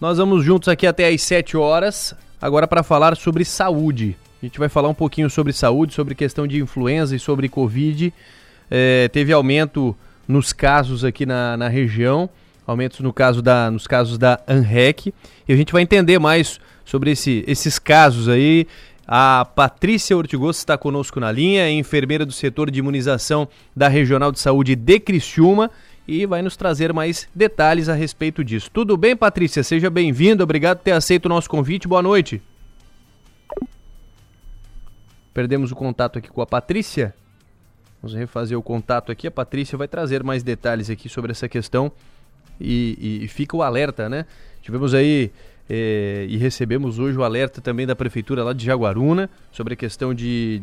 Nós 0.00 0.16
vamos 0.16 0.42
juntos 0.42 0.66
aqui 0.66 0.86
até 0.86 1.08
às 1.08 1.20
7 1.20 1.58
horas, 1.58 2.14
agora 2.40 2.66
para 2.66 2.82
falar 2.82 3.14
sobre 3.18 3.44
saúde. 3.44 4.16
A 4.42 4.46
gente 4.46 4.58
vai 4.58 4.70
falar 4.70 4.88
um 4.88 4.94
pouquinho 4.94 5.28
sobre 5.28 5.52
saúde, 5.52 5.92
sobre 5.92 6.14
questão 6.14 6.46
de 6.46 6.58
influenza 6.58 7.14
e 7.14 7.18
sobre 7.18 7.50
Covid. 7.50 8.10
É, 8.70 9.08
teve 9.08 9.30
aumento 9.30 9.94
nos 10.26 10.54
casos 10.54 11.04
aqui 11.04 11.26
na, 11.26 11.54
na 11.54 11.68
região, 11.68 12.30
aumentos 12.66 13.00
no 13.00 13.12
caso 13.12 13.42
da, 13.42 13.70
nos 13.70 13.86
casos 13.86 14.16
da 14.16 14.40
ANREC. 14.48 15.12
E 15.46 15.52
a 15.52 15.56
gente 15.56 15.70
vai 15.70 15.82
entender 15.82 16.18
mais 16.18 16.58
sobre 16.82 17.10
esse, 17.10 17.44
esses 17.46 17.78
casos 17.78 18.26
aí. 18.26 18.66
A 19.06 19.44
Patrícia 19.54 20.16
Ortigoso 20.16 20.56
está 20.56 20.78
conosco 20.78 21.20
na 21.20 21.30
linha, 21.30 21.64
é 21.64 21.70
enfermeira 21.72 22.24
do 22.24 22.32
setor 22.32 22.70
de 22.70 22.78
imunização 22.78 23.46
da 23.76 23.86
Regional 23.86 24.32
de 24.32 24.40
Saúde 24.40 24.74
de 24.74 24.98
Criciúma 24.98 25.70
e 26.10 26.26
vai 26.26 26.42
nos 26.42 26.56
trazer 26.56 26.92
mais 26.92 27.28
detalhes 27.32 27.88
a 27.88 27.94
respeito 27.94 28.42
disso. 28.42 28.68
Tudo 28.72 28.96
bem, 28.96 29.14
Patrícia? 29.16 29.62
Seja 29.62 29.88
bem-vinda, 29.88 30.42
obrigado 30.42 30.78
por 30.78 30.82
ter 30.82 30.90
aceito 30.90 31.26
o 31.26 31.28
nosso 31.28 31.48
convite. 31.48 31.86
Boa 31.86 32.02
noite. 32.02 32.42
Perdemos 35.32 35.70
o 35.70 35.76
contato 35.76 36.18
aqui 36.18 36.28
com 36.28 36.42
a 36.42 36.46
Patrícia. 36.46 37.14
Vamos 38.02 38.16
refazer 38.18 38.58
o 38.58 38.62
contato 38.62 39.12
aqui. 39.12 39.28
A 39.28 39.30
Patrícia 39.30 39.78
vai 39.78 39.86
trazer 39.86 40.24
mais 40.24 40.42
detalhes 40.42 40.90
aqui 40.90 41.08
sobre 41.08 41.30
essa 41.30 41.48
questão 41.48 41.92
e, 42.60 43.20
e, 43.22 43.28
fica 43.28 43.56
o 43.56 43.62
alerta, 43.62 44.08
né? 44.08 44.26
Tivemos 44.62 44.94
aí 44.94 45.30
é, 45.68 46.26
e 46.28 46.36
recebemos 46.36 46.98
hoje 46.98 47.16
o 47.16 47.22
alerta 47.22 47.60
também 47.60 47.86
da 47.86 47.94
prefeitura 47.94 48.42
lá 48.42 48.52
de 48.52 48.64
Jaguaruna 48.64 49.30
sobre 49.52 49.74
a 49.74 49.76
questão 49.76 50.12
de 50.12 50.60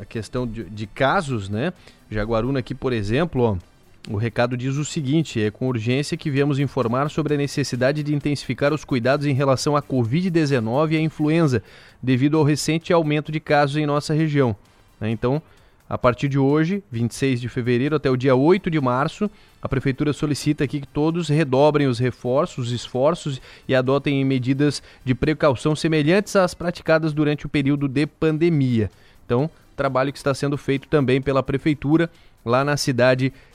a 0.00 0.06
questão 0.06 0.46
de, 0.46 0.64
de 0.64 0.86
casos, 0.86 1.50
né? 1.50 1.74
Jaguaruna 2.10 2.60
aqui, 2.60 2.74
por 2.74 2.94
exemplo, 2.94 3.42
ó, 3.42 3.69
o 4.08 4.16
recado 4.16 4.56
diz 4.56 4.76
o 4.76 4.84
seguinte: 4.84 5.40
é 5.40 5.50
com 5.50 5.68
urgência 5.68 6.16
que 6.16 6.30
viemos 6.30 6.58
informar 6.58 7.10
sobre 7.10 7.34
a 7.34 7.36
necessidade 7.36 8.02
de 8.02 8.14
intensificar 8.14 8.72
os 8.72 8.84
cuidados 8.84 9.26
em 9.26 9.34
relação 9.34 9.76
à 9.76 9.82
Covid-19 9.82 10.92
e 10.92 10.96
à 10.96 11.00
influenza, 11.00 11.62
devido 12.02 12.38
ao 12.38 12.44
recente 12.44 12.92
aumento 12.92 13.30
de 13.30 13.40
casos 13.40 13.76
em 13.76 13.86
nossa 13.86 14.14
região. 14.14 14.56
Né? 15.00 15.10
Então, 15.10 15.42
a 15.88 15.98
partir 15.98 16.28
de 16.28 16.38
hoje, 16.38 16.82
26 16.90 17.40
de 17.40 17.48
fevereiro, 17.48 17.96
até 17.96 18.08
o 18.08 18.16
dia 18.16 18.34
8 18.34 18.70
de 18.70 18.80
março, 18.80 19.28
a 19.60 19.68
Prefeitura 19.68 20.12
solicita 20.12 20.64
aqui 20.64 20.80
que 20.80 20.86
todos 20.86 21.28
redobrem 21.28 21.86
os 21.86 21.98
reforços, 21.98 22.68
os 22.68 22.72
esforços 22.72 23.40
e 23.68 23.74
adotem 23.74 24.24
medidas 24.24 24.82
de 25.04 25.14
precaução 25.14 25.76
semelhantes 25.76 26.36
às 26.36 26.54
praticadas 26.54 27.12
durante 27.12 27.44
o 27.44 27.48
período 27.48 27.88
de 27.88 28.06
pandemia. 28.06 28.90
Então, 29.26 29.50
trabalho 29.76 30.12
que 30.12 30.18
está 30.18 30.32
sendo 30.32 30.56
feito 30.56 30.86
também 30.88 31.20
pela 31.20 31.42
Prefeitura 31.42 32.10
lá 32.44 32.64
na 32.64 32.76
cidade 32.76 33.30
de 33.30 33.49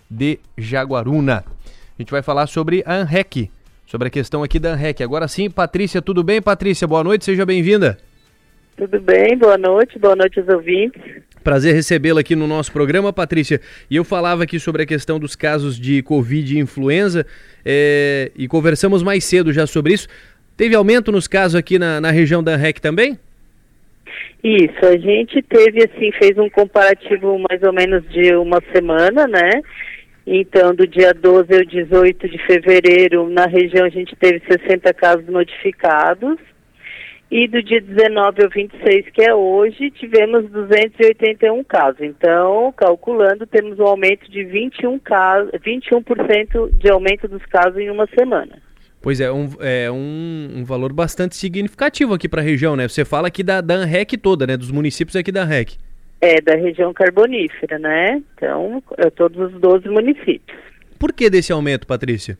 Jaguaruna. 0.57 1.43
A 1.47 2.01
gente 2.01 2.11
vai 2.11 2.21
falar 2.21 2.47
sobre 2.47 2.83
a 2.85 2.95
ANREC, 2.95 3.49
sobre 3.85 4.07
a 4.07 4.11
questão 4.11 4.43
aqui 4.43 4.59
da 4.59 4.73
ANREC. 4.73 5.03
Agora 5.03 5.27
sim, 5.27 5.49
Patrícia, 5.49 6.01
tudo 6.01 6.23
bem? 6.23 6.41
Patrícia, 6.41 6.87
boa 6.87 7.03
noite, 7.03 7.25
seja 7.25 7.45
bem-vinda. 7.45 7.97
Tudo 8.77 8.99
bem, 8.99 9.37
boa 9.37 9.57
noite, 9.57 9.97
boa 9.97 10.15
noite 10.15 10.39
aos 10.39 10.49
ouvintes. 10.49 11.01
Prazer 11.41 11.73
recebê-la 11.73 12.19
aqui 12.19 12.35
no 12.35 12.47
nosso 12.47 12.73
programa, 12.73 13.13
Patrícia. 13.13 13.61
E 13.89 13.95
eu 13.95 14.03
falava 14.03 14.43
aqui 14.43 14.59
sobre 14.59 14.83
a 14.83 14.85
questão 14.85 15.17
dos 15.17 15.35
casos 15.35 15.79
de 15.79 16.01
Covid 16.01 16.53
e 16.53 16.59
influenza 16.59 17.25
é, 17.63 18.31
e 18.35 18.47
conversamos 18.47 19.01
mais 19.01 19.23
cedo 19.23 19.53
já 19.53 19.65
sobre 19.65 19.93
isso. 19.93 20.09
Teve 20.57 20.75
aumento 20.75 21.11
nos 21.11 21.27
casos 21.27 21.55
aqui 21.55 21.79
na, 21.79 22.01
na 22.01 22.11
região 22.11 22.43
da 22.43 22.57
REC 22.57 22.79
também? 22.79 23.17
Isso, 24.43 24.85
a 24.85 24.97
gente 24.97 25.41
teve 25.41 25.83
assim, 25.83 26.11
fez 26.11 26.37
um 26.37 26.49
comparativo 26.49 27.39
mais 27.49 27.63
ou 27.63 27.71
menos 27.71 28.03
de 28.09 28.35
uma 28.35 28.61
semana, 28.73 29.25
né? 29.25 29.61
Então, 30.25 30.73
do 30.73 30.87
dia 30.87 31.13
12 31.13 31.53
ao 31.53 31.63
18 31.63 32.27
de 32.27 32.37
fevereiro, 32.47 33.29
na 33.29 33.45
região 33.45 33.85
a 33.85 33.89
gente 33.89 34.15
teve 34.15 34.41
60 34.49 34.93
casos 34.93 35.27
notificados. 35.27 36.37
E 37.29 37.47
do 37.47 37.61
dia 37.61 37.81
19 37.81 38.43
ao 38.43 38.49
26, 38.49 39.09
que 39.11 39.21
é 39.23 39.33
hoje, 39.33 39.89
tivemos 39.91 40.49
281 40.51 41.63
casos. 41.63 42.01
Então, 42.01 42.71
calculando, 42.77 43.47
temos 43.47 43.79
um 43.79 43.83
aumento 43.83 44.29
de 44.29 44.41
21%, 44.41 44.99
casos, 45.03 45.51
21 45.63 46.03
de 46.77 46.89
aumento 46.89 47.27
dos 47.27 47.43
casos 47.47 47.77
em 47.77 47.89
uma 47.89 48.07
semana. 48.17 48.61
Pois 49.01 49.19
é, 49.19 49.31
um, 49.31 49.49
é 49.59 49.91
um, 49.91 50.49
um 50.57 50.63
valor 50.63 50.93
bastante 50.93 51.35
significativo 51.35 52.13
aqui 52.13 52.29
para 52.29 52.41
a 52.41 52.43
região, 52.43 52.75
né? 52.75 52.87
Você 52.87 53.03
fala 53.03 53.27
aqui 53.27 53.43
da, 53.43 53.59
da 53.59 53.75
ANREC 53.75 54.17
toda, 54.17 54.47
né? 54.47 54.55
Dos 54.55 54.71
municípios 54.71 55.15
aqui 55.15 55.31
da 55.31 55.43
ANREC. 55.43 55.77
É, 56.21 56.41
da 56.41 56.55
região 56.55 56.93
carbonífera, 56.93 57.77
né? 57.77 58.23
Então, 58.33 58.81
é 58.97 59.09
todos 59.09 59.53
os 59.53 59.59
12 59.59 59.89
municípios. 59.89 60.57
Por 60.97 61.13
que 61.13 61.29
desse 61.29 61.51
aumento, 61.51 61.85
Patrícia? 61.85 62.37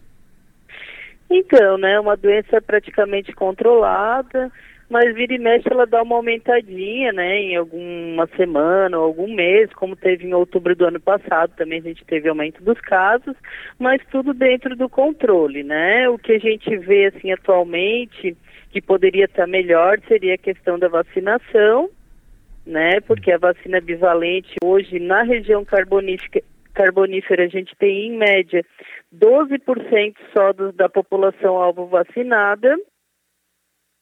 Então, 1.30 1.78
né? 1.78 2.00
Uma 2.00 2.16
doença 2.16 2.62
praticamente 2.62 3.34
controlada, 3.34 4.52
mas 4.90 5.14
vira 5.16 5.34
e 5.34 5.40
mexe 5.40 5.68
ela 5.70 5.86
dá 5.86 6.02
uma 6.04 6.16
aumentadinha, 6.16 7.12
né, 7.12 7.40
em 7.40 7.56
alguma 7.56 8.28
semana 8.36 8.98
ou 8.98 9.06
algum 9.06 9.34
mês, 9.34 9.74
como 9.74 9.96
teve 9.96 10.26
em 10.26 10.34
outubro 10.34 10.76
do 10.76 10.86
ano 10.86 11.00
passado, 11.00 11.54
também 11.58 11.80
a 11.80 11.84
gente 11.84 12.06
teve 12.06 12.30
aumento 12.30 12.64
dos 12.64 12.80
casos, 12.82 13.36
mas 13.80 14.02
tudo 14.12 14.34
dentro 14.34 14.76
do 14.76 14.88
controle, 14.88 15.64
né? 15.64 16.08
O 16.10 16.18
que 16.18 16.34
a 16.34 16.40
gente 16.40 16.78
vê 16.78 17.08
assim 17.08 17.32
atualmente 17.32 18.38
que 18.72 18.82
poderia 18.82 19.26
estar 19.26 19.48
melhor 19.48 20.00
seria 20.08 20.36
a 20.36 20.38
questão 20.38 20.78
da 20.78 20.88
vacinação, 20.88 21.90
né? 22.66 23.00
Porque 23.02 23.32
a 23.32 23.38
vacina 23.38 23.80
bivalente 23.80 24.56
hoje 24.64 25.00
na 25.00 25.24
região 25.24 25.64
carbonífera 25.64 26.44
carbonífera 26.74 27.46
a 27.46 27.48
gente 27.48 27.74
tem 27.78 28.08
em 28.08 28.18
média 28.18 28.62
12% 29.14 30.14
só 30.36 30.52
do, 30.52 30.74
da 30.74 30.90
população 30.90 31.56
alvo 31.56 31.88
vacinada 31.88 32.76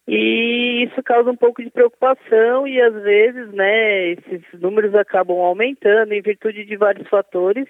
e 0.07 0.83
isso 0.83 1.01
causa 1.01 1.31
um 1.31 1.35
pouco 1.35 1.63
de 1.63 1.69
preocupação 1.69 2.67
e 2.67 2.81
às 2.81 2.93
vezes, 2.93 3.51
né, 3.53 4.09
esses 4.11 4.41
números 4.59 4.93
acabam 4.95 5.37
aumentando 5.37 6.13
em 6.13 6.21
virtude 6.21 6.65
de 6.65 6.75
vários 6.75 7.07
fatores. 7.07 7.67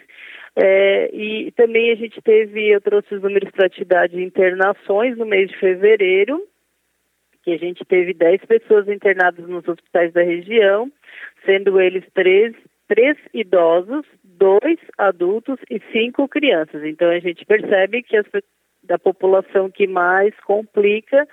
É, 0.55 1.09
e 1.13 1.51
também 1.51 1.91
a 1.91 1.95
gente 1.95 2.21
teve, 2.21 2.69
eu 2.69 2.81
trouxe 2.81 3.13
os 3.15 3.21
números 3.21 3.51
para 3.51 3.69
te 3.69 3.85
dar 3.85 4.07
de 4.07 4.21
internações 4.21 5.17
no 5.17 5.25
mês 5.25 5.49
de 5.49 5.57
fevereiro, 5.57 6.41
que 7.43 7.51
a 7.51 7.57
gente 7.57 7.83
teve 7.85 8.13
10 8.13 8.45
pessoas 8.45 8.87
internadas 8.87 9.47
nos 9.47 9.67
hospitais 9.67 10.13
da 10.13 10.23
região, 10.23 10.91
sendo 11.45 11.79
eles 11.79 12.03
três, 12.13 12.55
três 12.87 13.17
idosos, 13.33 14.05
dois 14.23 14.79
adultos 14.97 15.59
e 15.69 15.81
cinco 15.91 16.27
crianças. 16.27 16.83
Então 16.83 17.09
a 17.09 17.19
gente 17.19 17.45
percebe 17.45 18.01
que 18.01 18.17
as, 18.17 18.25
da 18.83 18.97
população 18.97 19.69
que 19.69 19.87
mais 19.87 20.33
complica 20.41 21.27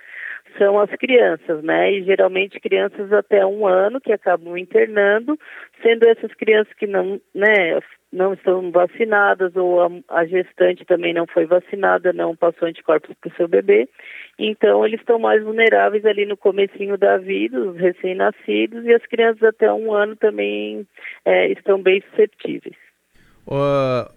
são 0.57 0.79
as 0.79 0.89
crianças, 0.91 1.63
né? 1.63 1.91
E 1.91 2.03
geralmente 2.03 2.59
crianças 2.59 3.11
até 3.11 3.45
um 3.45 3.67
ano 3.67 4.01
que 4.01 4.11
acabam 4.11 4.57
internando, 4.57 5.37
sendo 5.81 6.07
essas 6.07 6.33
crianças 6.33 6.73
que 6.73 6.87
não, 6.87 7.19
né, 7.33 7.79
não 8.11 8.33
estão 8.33 8.71
vacinadas 8.71 9.55
ou 9.55 9.81
a, 9.81 9.89
a 10.09 10.25
gestante 10.25 10.85
também 10.85 11.13
não 11.13 11.25
foi 11.27 11.45
vacinada, 11.45 12.11
não 12.11 12.35
passou 12.35 12.67
anticorpos 12.67 13.15
para 13.19 13.31
o 13.31 13.35
seu 13.35 13.47
bebê. 13.47 13.87
Então 14.37 14.85
eles 14.85 14.99
estão 14.99 15.19
mais 15.19 15.43
vulneráveis 15.43 16.05
ali 16.05 16.25
no 16.25 16.37
comecinho 16.37 16.97
da 16.97 17.17
vida, 17.17 17.59
os 17.59 17.77
recém-nascidos, 17.77 18.85
e 18.85 18.93
as 18.93 19.05
crianças 19.05 19.43
até 19.43 19.71
um 19.71 19.93
ano 19.93 20.15
também 20.15 20.85
é, 21.25 21.47
estão 21.51 21.81
bem 21.81 22.01
susceptíveis. 22.09 22.75
Uh 23.47 24.10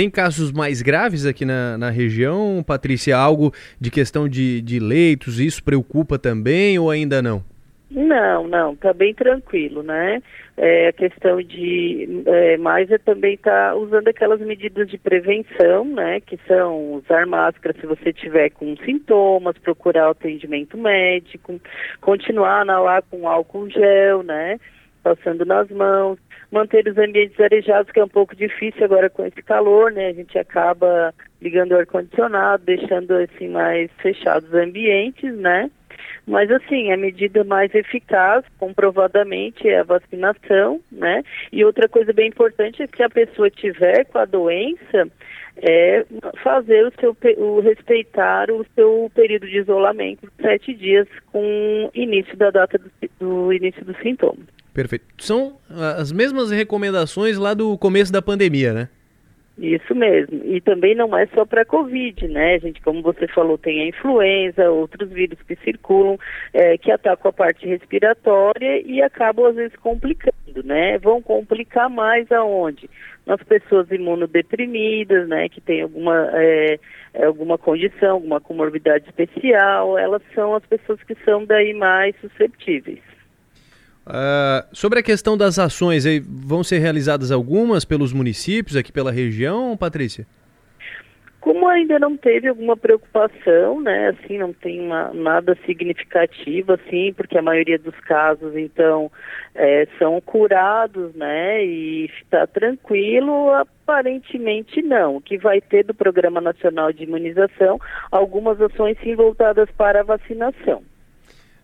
tem 0.00 0.08
casos 0.08 0.50
mais 0.50 0.80
graves 0.80 1.26
aqui 1.26 1.44
na, 1.44 1.76
na 1.76 1.90
região, 1.90 2.64
Patrícia? 2.66 3.14
Algo 3.14 3.52
de 3.78 3.90
questão 3.90 4.26
de, 4.26 4.62
de 4.62 4.80
leitos, 4.80 5.38
isso 5.38 5.62
preocupa 5.62 6.18
também 6.18 6.78
ou 6.78 6.88
ainda 6.88 7.20
não? 7.20 7.44
Não, 7.90 8.48
não, 8.48 8.72
está 8.72 8.94
bem 8.94 9.12
tranquilo, 9.12 9.82
né? 9.82 10.22
É, 10.56 10.88
a 10.88 10.92
questão 10.94 11.42
de 11.42 12.22
é, 12.24 12.56
mais 12.56 12.90
é 12.90 12.96
também 12.96 13.34
estar 13.34 13.72
tá 13.72 13.76
usando 13.76 14.08
aquelas 14.08 14.40
medidas 14.40 14.88
de 14.88 14.96
prevenção, 14.96 15.84
né? 15.84 16.18
Que 16.20 16.38
são 16.48 16.94
usar 16.94 17.26
máscara 17.26 17.76
se 17.78 17.86
você 17.86 18.10
tiver 18.10 18.48
com 18.52 18.74
sintomas, 18.78 19.58
procurar 19.58 20.08
atendimento 20.08 20.78
médico, 20.78 21.60
continuar 22.00 22.64
na 22.64 22.80
lá 22.80 23.02
com 23.02 23.28
álcool 23.28 23.68
gel, 23.68 24.22
né? 24.22 24.58
Passando 25.02 25.44
nas 25.44 25.70
mãos, 25.70 26.18
manter 26.50 26.86
os 26.86 26.98
ambientes 26.98 27.38
arejados, 27.40 27.90
que 27.90 28.00
é 28.00 28.04
um 28.04 28.08
pouco 28.08 28.34
difícil 28.36 28.84
agora 28.84 29.08
com 29.08 29.24
esse 29.24 29.42
calor, 29.42 29.90
né? 29.92 30.08
A 30.08 30.12
gente 30.12 30.38
acaba 30.38 31.14
ligando 31.40 31.72
o 31.72 31.78
ar-condicionado, 31.78 32.64
deixando 32.64 33.12
assim 33.12 33.48
mais 33.48 33.90
fechados 34.02 34.48
os 34.48 34.54
ambientes, 34.54 35.34
né? 35.36 35.70
Mas 36.26 36.50
assim, 36.50 36.92
a 36.92 36.96
medida 36.96 37.44
mais 37.44 37.74
eficaz, 37.74 38.44
comprovadamente, 38.58 39.68
é 39.68 39.80
a 39.80 39.84
vacinação, 39.84 40.80
né? 40.90 41.22
E 41.50 41.64
outra 41.64 41.88
coisa 41.88 42.12
bem 42.12 42.28
importante 42.28 42.82
é 42.82 42.86
que 42.86 43.02
a 43.02 43.10
pessoa 43.10 43.50
tiver 43.50 44.04
com 44.04 44.18
a 44.18 44.24
doença, 44.24 45.08
é 45.56 46.06
fazer 46.42 46.86
o 46.86 46.92
seu 46.98 47.16
o 47.36 47.60
respeitar 47.60 48.50
o 48.50 48.64
seu 48.74 49.10
período 49.14 49.46
de 49.46 49.58
isolamento 49.58 50.26
de 50.26 50.42
sete 50.42 50.72
dias 50.72 51.06
com 51.32 51.90
início 51.94 52.36
da 52.36 52.50
data 52.50 52.78
do, 52.78 52.90
do 53.18 53.52
início 53.52 53.84
dos 53.84 53.96
sintomas. 53.98 54.46
Perfeito. 54.72 55.04
São 55.18 55.56
as 55.98 56.12
mesmas 56.12 56.50
recomendações 56.50 57.36
lá 57.36 57.54
do 57.54 57.76
começo 57.76 58.12
da 58.12 58.22
pandemia, 58.22 58.72
né? 58.72 58.88
Isso 59.60 59.94
mesmo. 59.94 60.40
E 60.44 60.58
também 60.62 60.94
não 60.94 61.14
é 61.16 61.26
só 61.34 61.44
para 61.44 61.66
Covid, 61.66 62.26
né? 62.28 62.58
Gente, 62.60 62.80
como 62.80 63.02
você 63.02 63.28
falou, 63.28 63.58
tem 63.58 63.82
a 63.82 63.88
influenza, 63.88 64.70
outros 64.70 65.10
vírus 65.10 65.38
que 65.46 65.54
circulam, 65.56 66.18
é, 66.54 66.78
que 66.78 66.90
atacam 66.90 67.28
a 67.28 67.32
parte 67.32 67.66
respiratória 67.66 68.80
e 68.86 69.02
acabam 69.02 69.46
às 69.46 69.56
vezes 69.56 69.76
complicando, 69.76 70.62
né? 70.64 70.96
Vão 70.98 71.20
complicar 71.20 71.90
mais 71.90 72.32
aonde? 72.32 72.88
Nas 73.26 73.42
pessoas 73.42 73.90
imunodeprimidas, 73.90 75.28
né? 75.28 75.46
Que 75.50 75.60
tem 75.60 75.82
alguma, 75.82 76.30
é, 76.32 76.78
alguma 77.22 77.58
condição, 77.58 78.12
alguma 78.12 78.40
comorbidade 78.40 79.04
especial, 79.08 79.98
elas 79.98 80.22
são 80.34 80.54
as 80.54 80.64
pessoas 80.64 81.02
que 81.02 81.14
são 81.22 81.44
daí 81.44 81.74
mais 81.74 82.16
susceptíveis. 82.22 83.09
Uh, 84.10 84.66
sobre 84.72 84.98
a 84.98 85.02
questão 85.02 85.36
das 85.36 85.58
ações, 85.58 86.04
aí, 86.04 86.20
vão 86.20 86.64
ser 86.64 86.78
realizadas 86.78 87.30
algumas 87.30 87.84
pelos 87.84 88.12
municípios 88.12 88.76
aqui 88.76 88.90
pela 88.90 89.12
região, 89.12 89.76
Patrícia? 89.76 90.26
Como 91.40 91.66
ainda 91.66 91.98
não 91.98 92.18
teve 92.18 92.48
alguma 92.48 92.76
preocupação, 92.76 93.80
né, 93.80 94.08
assim, 94.08 94.36
não 94.36 94.52
tem 94.52 94.78
uma, 94.78 95.10
nada 95.14 95.56
significativo, 95.64 96.74
assim, 96.74 97.14
porque 97.14 97.38
a 97.38 97.42
maioria 97.42 97.78
dos 97.78 97.98
casos, 98.00 98.54
então, 98.54 99.10
é, 99.54 99.88
são 99.98 100.20
curados, 100.20 101.14
né, 101.14 101.64
e 101.64 102.10
está 102.22 102.46
tranquilo, 102.46 103.52
aparentemente 103.52 104.82
não. 104.82 105.16
O 105.16 105.20
que 105.20 105.38
vai 105.38 105.62
ter 105.62 105.82
do 105.82 105.94
Programa 105.94 106.42
Nacional 106.42 106.92
de 106.92 107.04
Imunização, 107.04 107.80
algumas 108.10 108.60
ações 108.60 108.98
sim 109.02 109.14
voltadas 109.14 109.70
para 109.78 110.00
a 110.00 110.04
vacinação. 110.04 110.82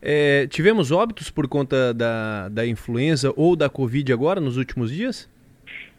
É, 0.01 0.47
tivemos 0.49 0.93
óbitos 0.93 1.31
por 1.31 1.49
conta 1.49 1.93
da, 1.93 2.49
da 2.49 2.67
influenza 2.67 3.33
ou 3.37 3.57
da 3.57 3.69
Covid 3.69 4.13
agora, 4.13 4.41
nos 4.41 4.57
últimos 4.57 4.93
dias? 4.93 5.29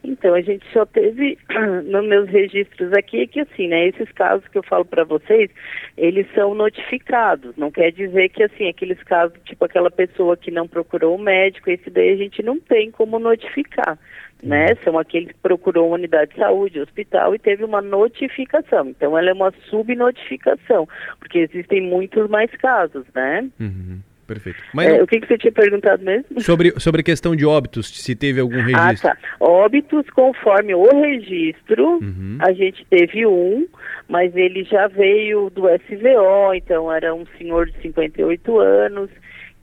Então, 0.02 0.32
a 0.32 0.40
gente 0.40 0.64
só 0.72 0.86
teve, 0.86 1.36
nos 1.84 2.06
meus 2.06 2.28
registros 2.28 2.92
aqui, 2.92 3.26
que 3.26 3.40
assim, 3.40 3.66
né, 3.66 3.88
esses 3.88 4.10
casos 4.12 4.46
que 4.48 4.56
eu 4.56 4.62
falo 4.62 4.84
para 4.84 5.04
vocês, 5.04 5.50
eles 5.96 6.26
são 6.34 6.54
notificados, 6.54 7.56
não 7.56 7.70
quer 7.70 7.90
dizer 7.90 8.28
que 8.28 8.44
assim, 8.44 8.68
aqueles 8.68 9.02
casos, 9.02 9.36
tipo 9.44 9.64
aquela 9.64 9.90
pessoa 9.90 10.36
que 10.36 10.50
não 10.50 10.68
procurou 10.68 11.16
o 11.16 11.20
médico, 11.20 11.68
esse 11.68 11.90
daí 11.90 12.12
a 12.12 12.16
gente 12.16 12.42
não 12.42 12.60
tem 12.60 12.90
como 12.92 13.18
notificar, 13.18 13.98
né, 14.42 14.68
são 14.84 14.98
aqueles 14.98 15.28
que 15.28 15.38
procurou 15.42 15.88
uma 15.88 15.96
unidade 15.96 16.32
de 16.32 16.38
saúde, 16.38 16.80
hospital 16.80 17.34
e 17.34 17.38
teve 17.38 17.64
uma 17.64 17.82
notificação, 17.82 18.88
então 18.88 19.16
ela 19.18 19.30
é 19.30 19.32
uma 19.32 19.52
subnotificação, 19.68 20.88
porque 21.18 21.38
existem 21.38 21.82
muitos 21.82 22.28
mais 22.28 22.50
casos, 22.52 23.04
né. 23.14 23.48
Uhum. 23.58 24.00
Perfeito. 24.28 24.62
Mas 24.74 24.88
é, 24.88 25.02
o 25.02 25.06
que, 25.06 25.20
que 25.20 25.26
você 25.26 25.38
tinha 25.38 25.50
perguntado 25.50 26.04
mesmo? 26.04 26.38
Sobre, 26.42 26.78
sobre 26.78 27.00
a 27.00 27.04
questão 27.04 27.34
de 27.34 27.46
óbitos, 27.46 27.88
se 27.88 28.14
teve 28.14 28.38
algum 28.38 28.60
registro. 28.60 29.08
Ah, 29.08 29.14
tá. 29.14 29.18
Óbitos, 29.40 30.04
conforme 30.10 30.74
o 30.74 30.86
registro, 31.00 31.98
uhum. 32.02 32.36
a 32.38 32.52
gente 32.52 32.84
teve 32.90 33.24
um, 33.26 33.66
mas 34.06 34.36
ele 34.36 34.64
já 34.64 34.86
veio 34.86 35.48
do 35.48 35.62
SVO, 35.66 36.52
então 36.54 36.92
era 36.92 37.14
um 37.14 37.24
senhor 37.38 37.70
de 37.70 37.80
58 37.80 38.58
anos 38.60 39.10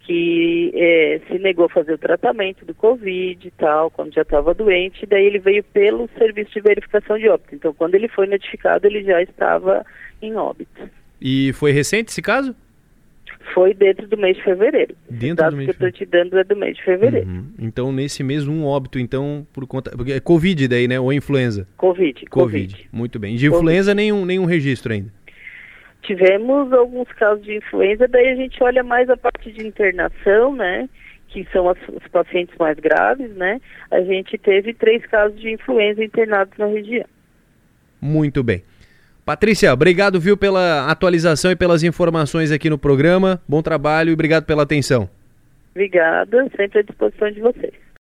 que 0.05 0.71
é, 0.75 1.21
se 1.27 1.39
negou 1.39 1.65
a 1.65 1.69
fazer 1.69 1.93
o 1.93 1.97
tratamento 1.97 2.63
do 2.65 2.73
Covid 2.73 3.47
e 3.47 3.51
tal, 3.51 3.89
quando 3.89 4.13
já 4.13 4.21
estava 4.21 4.53
doente, 4.53 5.05
daí 5.05 5.25
ele 5.25 5.39
veio 5.39 5.63
pelo 5.63 6.09
serviço 6.17 6.51
de 6.51 6.61
verificação 6.61 7.17
de 7.17 7.27
óbito. 7.27 7.55
Então, 7.55 7.73
quando 7.73 7.95
ele 7.95 8.07
foi 8.07 8.27
notificado, 8.27 8.85
ele 8.85 9.03
já 9.03 9.21
estava 9.21 9.85
em 10.21 10.35
óbito. 10.35 10.89
E 11.19 11.51
foi 11.53 11.71
recente 11.71 12.11
esse 12.11 12.21
caso? 12.21 12.55
foi 13.53 13.73
dentro 13.73 14.07
do 14.07 14.17
mês 14.17 14.35
de 14.37 14.43
fevereiro. 14.43 14.95
Dentro 15.09 15.49
do 15.49 15.55
mês 15.55 15.65
que 15.65 15.83
eu 15.83 15.87
estou 15.87 15.91
te 15.91 16.05
dando 16.05 16.37
é 16.37 16.43
do 16.43 16.55
mês 16.55 16.75
de 16.75 16.83
fevereiro. 16.83 17.27
Uhum. 17.27 17.45
Então, 17.59 17.91
nesse 17.91 18.23
mês, 18.23 18.47
um 18.47 18.65
óbito, 18.65 18.97
então, 18.97 19.45
por 19.53 19.67
conta... 19.67 19.91
Porque 19.91 20.13
é 20.13 20.19
Covid 20.19 20.67
daí, 20.67 20.87
né? 20.87 20.99
Ou 20.99 21.13
influenza? 21.13 21.67
Covid. 21.77 22.25
Covid. 22.25 22.29
COVID. 22.29 22.89
Muito 22.91 23.19
bem. 23.19 23.35
De 23.35 23.47
COVID. 23.47 23.55
influenza, 23.55 23.93
nenhum, 23.93 24.25
nenhum 24.25 24.45
registro 24.45 24.93
ainda? 24.93 25.13
Tivemos 26.05 26.71
alguns 26.71 27.07
casos 27.13 27.43
de 27.43 27.57
influenza, 27.57 28.07
daí 28.07 28.29
a 28.29 28.35
gente 28.35 28.61
olha 28.63 28.83
mais 28.83 29.09
a 29.09 29.17
parte 29.17 29.51
de 29.51 29.65
internação, 29.65 30.55
né? 30.55 30.87
Que 31.29 31.47
são 31.51 31.67
as, 31.67 31.77
os 31.89 32.07
pacientes 32.09 32.55
mais 32.59 32.77
graves, 32.77 33.31
né? 33.35 33.59
A 33.89 34.01
gente 34.01 34.37
teve 34.37 34.73
três 34.73 35.05
casos 35.07 35.39
de 35.39 35.51
influenza 35.51 36.03
internados 36.03 36.55
na 36.57 36.67
região. 36.67 37.05
Muito 37.99 38.43
bem. 38.43 38.63
Patrícia, 39.25 39.73
obrigado, 39.73 40.19
viu, 40.19 40.37
pela 40.37 40.89
atualização 40.91 41.49
e 41.51 41.55
pelas 41.55 41.81
informações 41.81 42.51
aqui 42.51 42.69
no 42.69 42.77
programa. 42.77 43.41
Bom 43.47 43.63
trabalho 43.63 44.11
e 44.11 44.13
obrigado 44.13 44.45
pela 44.45 44.61
atenção. 44.61 45.09
Obrigada, 45.71 46.47
sempre 46.55 46.79
à 46.79 46.81
disposição 46.83 47.31
de 47.31 47.41
vocês. 47.41 47.84